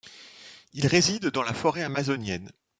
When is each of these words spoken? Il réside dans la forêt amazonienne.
Il 0.73 0.87
réside 0.87 1.27
dans 1.27 1.43
la 1.43 1.53
forêt 1.53 1.83
amazonienne. 1.83 2.49